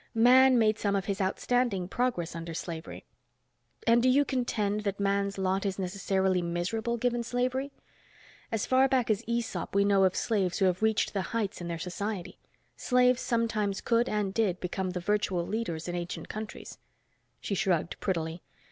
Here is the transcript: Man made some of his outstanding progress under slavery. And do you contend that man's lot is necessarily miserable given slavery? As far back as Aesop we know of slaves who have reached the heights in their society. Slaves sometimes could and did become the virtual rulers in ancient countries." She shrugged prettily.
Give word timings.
Man 0.15 0.57
made 0.57 0.79
some 0.79 0.95
of 0.95 1.05
his 1.05 1.21
outstanding 1.21 1.87
progress 1.87 2.35
under 2.35 2.55
slavery. 2.55 3.05
And 3.85 4.01
do 4.01 4.09
you 4.09 4.25
contend 4.25 4.81
that 4.81 4.99
man's 4.99 5.37
lot 5.37 5.63
is 5.63 5.77
necessarily 5.77 6.41
miserable 6.41 6.97
given 6.97 7.21
slavery? 7.21 7.71
As 8.51 8.65
far 8.65 8.87
back 8.87 9.11
as 9.11 9.23
Aesop 9.27 9.75
we 9.75 9.85
know 9.85 10.03
of 10.05 10.15
slaves 10.15 10.57
who 10.57 10.65
have 10.65 10.81
reached 10.81 11.13
the 11.13 11.21
heights 11.37 11.61
in 11.61 11.67
their 11.67 11.77
society. 11.77 12.39
Slaves 12.75 13.21
sometimes 13.21 13.79
could 13.79 14.09
and 14.09 14.33
did 14.33 14.59
become 14.59 14.89
the 14.89 14.99
virtual 14.99 15.45
rulers 15.45 15.87
in 15.87 15.93
ancient 15.93 16.27
countries." 16.29 16.79
She 17.39 17.53
shrugged 17.53 17.99
prettily. 17.99 18.41